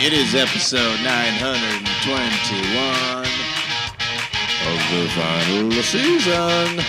It 0.00 0.14
is 0.14 0.34
episode 0.34 0.98
921 1.04 3.26
of 4.64 4.78
the 4.90 5.06
final 5.10 5.70
season. 5.82 6.80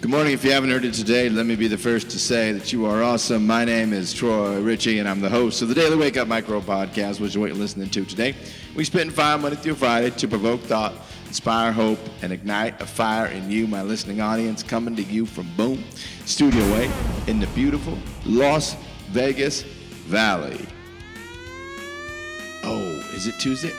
Good 0.00 0.10
morning. 0.10 0.32
If 0.32 0.42
you 0.42 0.52
haven't 0.52 0.70
heard 0.70 0.86
it 0.86 0.94
today, 0.94 1.28
let 1.28 1.44
me 1.44 1.54
be 1.54 1.68
the 1.68 1.76
first 1.76 2.08
to 2.12 2.18
say 2.18 2.52
that 2.52 2.72
you 2.72 2.86
are 2.86 3.02
awesome. 3.02 3.46
My 3.46 3.66
name 3.66 3.92
is 3.92 4.14
Troy 4.14 4.58
Ritchie, 4.62 5.00
and 5.00 5.06
I'm 5.06 5.20
the 5.20 5.28
host 5.28 5.60
of 5.60 5.68
the 5.68 5.74
Daily 5.74 5.96
Wake 5.96 6.16
Up 6.16 6.26
Micro 6.26 6.62
Podcast, 6.62 7.20
which 7.20 7.32
is 7.32 7.38
what 7.38 7.48
you're 7.50 7.56
listening 7.56 7.90
to 7.90 8.06
today. 8.06 8.34
We 8.74 8.84
spend 8.84 9.12
five 9.12 9.42
Monday 9.42 9.56
through 9.56 9.74
Friday 9.74 10.08
to 10.08 10.26
provoke 10.26 10.62
thought, 10.62 10.94
inspire 11.28 11.70
hope, 11.72 12.00
and 12.22 12.32
ignite 12.32 12.80
a 12.80 12.86
fire 12.86 13.26
in 13.26 13.50
you, 13.50 13.66
my 13.66 13.82
listening 13.82 14.20
audience, 14.20 14.62
coming 14.62 14.96
to 14.96 15.02
you 15.02 15.26
from 15.26 15.46
Boom 15.56 15.84
Studio 16.24 16.64
A 16.74 16.90
in 17.30 17.38
the 17.38 17.46
beautiful 17.48 17.96
Las 18.24 18.76
Vegas 19.10 19.62
Valley. 20.08 20.66
Oh, 22.64 22.82
is 23.14 23.26
it 23.26 23.34
Tuesday? 23.38 23.72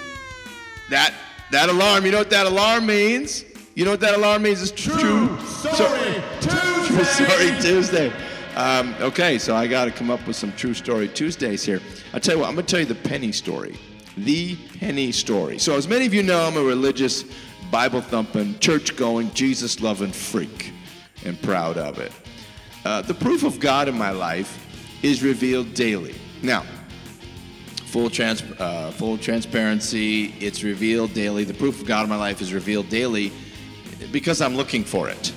That 0.89 1.13
that 1.51 1.69
alarm, 1.69 2.05
you 2.05 2.11
know 2.11 2.19
what 2.19 2.29
that 2.29 2.45
alarm 2.45 2.85
means? 2.85 3.43
You 3.75 3.85
know 3.85 3.91
what 3.91 3.99
that 4.01 4.15
alarm 4.15 4.43
means? 4.43 4.61
It's 4.61 4.71
true. 4.71 4.99
true 4.99 5.39
story 5.41 6.23
Tuesday. 6.41 6.87
True 6.89 7.03
story 7.03 7.61
Tuesday. 7.61 8.13
Um, 8.55 8.95
okay, 8.99 9.37
so 9.37 9.55
I 9.55 9.67
got 9.67 9.85
to 9.85 9.91
come 9.91 10.09
up 10.09 10.25
with 10.25 10.35
some 10.35 10.51
true 10.53 10.73
story 10.73 11.07
Tuesdays 11.07 11.63
here. 11.63 11.79
I 12.13 12.19
tell 12.19 12.35
you 12.35 12.41
what, 12.41 12.49
I'm 12.49 12.55
going 12.55 12.65
to 12.65 12.71
tell 12.71 12.79
you 12.79 12.85
the 12.87 12.95
penny 12.95 13.31
story. 13.31 13.77
The 14.25 14.55
penny 14.79 15.11
story. 15.11 15.59
So, 15.59 15.75
as 15.75 15.87
many 15.87 16.05
of 16.05 16.13
you 16.13 16.23
know, 16.23 16.45
I'm 16.45 16.57
a 16.57 16.63
religious, 16.63 17.23
Bible 17.71 18.01
thumping, 18.01 18.59
church 18.59 18.95
going, 18.95 19.31
Jesus 19.33 19.79
loving 19.79 20.11
freak, 20.11 20.73
and 21.25 21.41
proud 21.41 21.77
of 21.77 21.99
it. 21.99 22.11
Uh, 22.83 23.01
the 23.01 23.13
proof 23.13 23.43
of 23.43 23.59
God 23.59 23.87
in 23.87 23.97
my 23.97 24.11
life 24.11 24.65
is 25.03 25.23
revealed 25.23 25.73
daily. 25.73 26.15
Now, 26.41 26.65
full, 27.85 28.09
trans, 28.09 28.43
uh, 28.59 28.91
full 28.91 29.17
transparency, 29.17 30.33
it's 30.39 30.63
revealed 30.63 31.13
daily. 31.13 31.43
The 31.43 31.53
proof 31.53 31.81
of 31.81 31.87
God 31.87 32.03
in 32.03 32.09
my 32.09 32.17
life 32.17 32.41
is 32.41 32.53
revealed 32.53 32.89
daily 32.89 33.31
because 34.11 34.41
I'm 34.41 34.55
looking 34.55 34.83
for 34.83 35.09
it. 35.09 35.33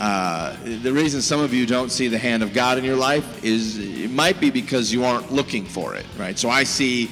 Uh, 0.00 0.56
the 0.64 0.92
reason 0.92 1.20
some 1.20 1.40
of 1.40 1.52
you 1.52 1.66
don't 1.66 1.90
see 1.90 2.08
the 2.08 2.18
hand 2.18 2.42
of 2.42 2.54
God 2.54 2.78
in 2.78 2.84
your 2.84 2.96
life 2.96 3.44
is 3.44 3.78
it 3.78 4.10
might 4.10 4.40
be 4.40 4.50
because 4.50 4.90
you 4.90 5.04
aren't 5.04 5.30
looking 5.30 5.64
for 5.64 5.94
it, 5.94 6.06
right? 6.18 6.38
So 6.38 6.48
I 6.48 6.64
see 6.64 7.10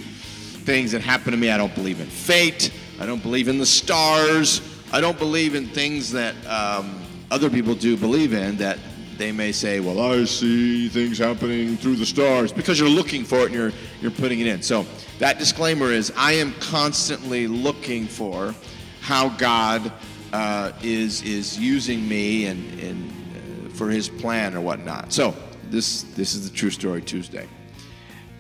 things 0.69 0.93
that 0.93 1.01
happen 1.01 1.31
to 1.31 1.39
me. 1.39 1.49
I 1.49 1.57
don't 1.57 1.75
believe 1.75 1.99
in 1.99 2.07
fate. 2.07 2.71
I 3.01 3.07
don't 3.07 3.23
believe 3.23 3.49
in 3.49 3.57
the 3.57 3.65
stars. 3.65 4.61
I 4.93 5.01
don't 5.01 5.19
believe 5.19 5.55
in 5.55 5.67
things 5.67 6.13
that 6.13 6.35
um, 6.47 7.01
other 7.31 7.49
people 7.49 7.75
do 7.75 7.97
believe 7.97 8.35
in 8.35 8.59
that 8.59 8.79
they 9.17 9.33
may 9.33 9.51
say, 9.51 9.81
well, 9.81 9.99
I 9.99 10.23
see 10.27 10.91
things 10.91 11.17
happening 11.17 11.79
through 11.79 11.97
the 11.97 12.05
stars 12.05 12.53
because 12.53 12.79
you're 12.79 12.87
looking 12.87 13.25
for 13.25 13.39
it 13.39 13.47
and 13.47 13.55
you're, 13.55 13.73
you're 14.03 14.11
putting 14.11 14.41
it 14.41 14.47
in. 14.47 14.61
So 14.61 14.85
that 15.21 15.39
disclaimer 15.39 15.91
is 15.91 16.13
I 16.15 16.33
am 16.33 16.53
constantly 16.61 17.47
looking 17.47 18.07
for 18.07 18.55
how 19.01 19.31
God 19.31 19.91
uh, 20.35 20.73
is, 20.83 21.23
is 21.23 21.59
using 21.59 22.07
me 22.07 22.45
and, 22.45 22.79
and 22.79 23.11
uh, 23.11 23.71
for 23.71 23.89
his 23.89 24.11
plan 24.11 24.55
or 24.55 24.61
whatnot. 24.61 25.15
So 25.15 25.35
this, 25.71 26.03
this 26.03 26.35
is 26.35 26.51
the 26.51 26.55
True 26.55 26.71
Story 26.71 27.01
Tuesday. 27.01 27.49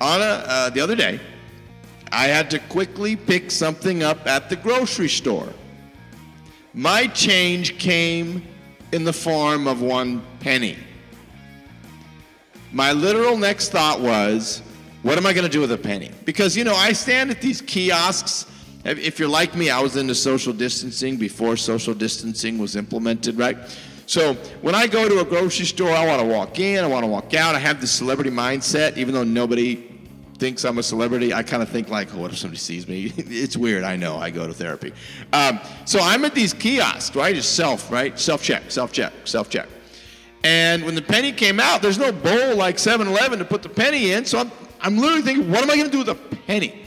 On 0.02 0.20
a, 0.20 0.24
uh, 0.24 0.68
the 0.68 0.82
other 0.82 0.94
day, 0.94 1.18
I 2.12 2.26
had 2.26 2.50
to 2.50 2.58
quickly 2.58 3.16
pick 3.16 3.50
something 3.50 4.02
up 4.02 4.26
at 4.26 4.48
the 4.48 4.56
grocery 4.56 5.08
store. 5.08 5.48
My 6.74 7.06
change 7.08 7.78
came 7.78 8.42
in 8.92 9.04
the 9.04 9.12
form 9.12 9.66
of 9.66 9.82
one 9.82 10.22
penny. 10.40 10.76
My 12.72 12.92
literal 12.92 13.36
next 13.36 13.70
thought 13.70 14.00
was, 14.00 14.62
what 15.02 15.16
am 15.16 15.26
I 15.26 15.32
going 15.32 15.46
to 15.46 15.50
do 15.50 15.60
with 15.60 15.72
a 15.72 15.78
penny? 15.78 16.10
Because, 16.24 16.56
you 16.56 16.64
know, 16.64 16.74
I 16.74 16.92
stand 16.92 17.30
at 17.30 17.40
these 17.40 17.60
kiosks. 17.60 18.46
If 18.84 19.18
you're 19.18 19.28
like 19.28 19.54
me, 19.54 19.70
I 19.70 19.80
was 19.80 19.96
into 19.96 20.14
social 20.14 20.52
distancing 20.52 21.16
before 21.16 21.56
social 21.56 21.94
distancing 21.94 22.58
was 22.58 22.76
implemented, 22.76 23.38
right? 23.38 23.56
So 24.06 24.34
when 24.62 24.74
I 24.74 24.86
go 24.86 25.08
to 25.08 25.20
a 25.20 25.24
grocery 25.24 25.66
store, 25.66 25.90
I 25.90 26.06
want 26.06 26.20
to 26.22 26.26
walk 26.26 26.58
in, 26.58 26.82
I 26.82 26.86
want 26.86 27.04
to 27.04 27.08
walk 27.08 27.34
out. 27.34 27.54
I 27.54 27.58
have 27.58 27.80
this 27.80 27.90
celebrity 27.90 28.30
mindset, 28.30 28.96
even 28.96 29.12
though 29.14 29.24
nobody 29.24 29.87
thinks 30.38 30.64
I'm 30.64 30.78
a 30.78 30.82
celebrity, 30.82 31.34
I 31.34 31.42
kind 31.42 31.62
of 31.62 31.68
think 31.68 31.88
like, 31.88 32.14
oh, 32.14 32.18
what 32.18 32.32
if 32.32 32.38
somebody 32.38 32.58
sees 32.58 32.86
me? 32.86 33.12
it's 33.16 33.56
weird. 33.56 33.84
I 33.84 33.96
know. 33.96 34.16
I 34.16 34.30
go 34.30 34.46
to 34.46 34.54
therapy. 34.54 34.92
Um, 35.32 35.58
so 35.84 35.98
I'm 36.00 36.24
at 36.24 36.34
these 36.34 36.54
kiosks, 36.54 37.14
right? 37.16 37.34
Just 37.34 37.56
self, 37.56 37.90
right? 37.90 38.18
Self 38.18 38.42
check, 38.42 38.70
self 38.70 38.92
check, 38.92 39.12
self 39.24 39.50
check. 39.50 39.68
And 40.44 40.84
when 40.84 40.94
the 40.94 41.02
penny 41.02 41.32
came 41.32 41.58
out, 41.58 41.82
there's 41.82 41.98
no 41.98 42.12
bowl 42.12 42.54
like 42.54 42.76
7-Eleven 42.76 43.40
to 43.40 43.44
put 43.44 43.62
the 43.62 43.68
penny 43.68 44.12
in. 44.12 44.24
So 44.24 44.38
I'm, 44.38 44.52
I'm 44.80 44.96
literally 44.96 45.22
thinking, 45.22 45.50
what 45.50 45.62
am 45.62 45.70
I 45.70 45.76
going 45.76 45.90
to 45.90 45.92
do 45.92 45.98
with 45.98 46.08
a 46.08 46.14
penny? 46.14 46.86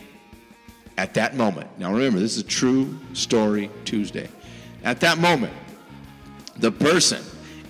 At 0.97 1.13
that 1.15 1.35
moment, 1.35 1.67
now 1.77 1.91
remember, 1.91 2.19
this 2.19 2.37
is 2.37 2.43
a 2.43 2.47
true 2.47 2.97
story 3.13 3.69
Tuesday. 3.85 4.29
At 4.83 4.99
that 5.01 5.17
moment, 5.17 5.53
the 6.57 6.71
person 6.71 7.23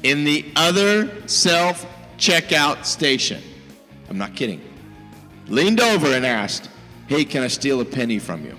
in 0.03 0.23
the 0.23 0.45
other 0.55 1.27
self 1.27 1.85
checkout 2.17 2.85
station, 2.85 3.41
I'm 4.09 4.17
not 4.17 4.35
kidding, 4.35 4.61
leaned 5.51 5.81
over 5.81 6.07
and 6.07 6.25
asked, 6.25 6.69
Hey, 7.07 7.25
can 7.25 7.43
I 7.43 7.47
steal 7.47 7.81
a 7.81 7.85
penny 7.85 8.19
from 8.19 8.45
you? 8.45 8.55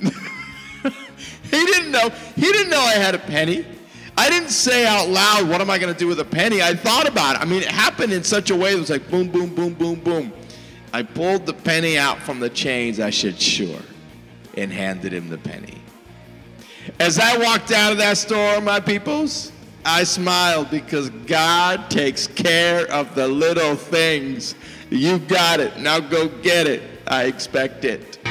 he 0.00 1.64
didn't 1.64 1.92
know. 1.92 2.10
He 2.34 2.52
didn't 2.52 2.70
know 2.70 2.80
I 2.80 2.94
had 2.94 3.14
a 3.14 3.18
penny. 3.18 3.64
I 4.18 4.28
didn't 4.28 4.48
say 4.48 4.86
out 4.86 5.08
loud, 5.08 5.48
What 5.48 5.60
am 5.60 5.70
I 5.70 5.78
going 5.78 5.92
to 5.92 5.98
do 5.98 6.08
with 6.08 6.20
a 6.20 6.24
penny? 6.24 6.60
I 6.62 6.74
thought 6.74 7.08
about 7.08 7.36
it. 7.36 7.42
I 7.42 7.44
mean, 7.44 7.62
it 7.62 7.68
happened 7.68 8.12
in 8.12 8.24
such 8.24 8.50
a 8.50 8.56
way 8.56 8.74
that 8.74 8.78
was 8.78 8.90
like 8.90 9.08
boom, 9.10 9.28
boom, 9.28 9.54
boom, 9.54 9.74
boom, 9.74 10.00
boom. 10.00 10.32
I 10.92 11.02
pulled 11.02 11.46
the 11.46 11.52
penny 11.52 11.98
out 11.98 12.18
from 12.20 12.40
the 12.40 12.50
chains. 12.50 13.00
I 13.00 13.10
said, 13.10 13.40
Sure, 13.40 13.80
and 14.54 14.72
handed 14.72 15.12
him 15.12 15.28
the 15.28 15.38
penny. 15.38 15.78
As 17.00 17.18
I 17.18 17.36
walked 17.36 17.72
out 17.72 17.92
of 17.92 17.98
that 17.98 18.16
store, 18.16 18.60
my 18.60 18.80
peoples, 18.80 19.52
I 19.84 20.04
smiled 20.04 20.70
because 20.70 21.10
God 21.10 21.90
takes 21.90 22.25
care 22.46 22.86
of 22.92 23.12
the 23.16 23.26
little 23.26 23.74
things. 23.74 24.54
You 24.88 25.18
got 25.18 25.58
it. 25.58 25.78
Now 25.78 25.98
go 25.98 26.28
get 26.28 26.68
it. 26.68 26.82
I 27.08 27.24
expect 27.24 27.84
it. 27.84 28.25